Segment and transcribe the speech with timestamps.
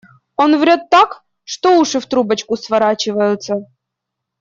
[0.35, 3.67] Он врёт так, что уши в трубочку сворачиваются.